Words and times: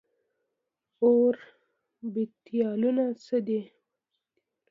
اوربيتالونه 1.03 3.05
څه 3.25 3.37
دي؟ 3.47 3.59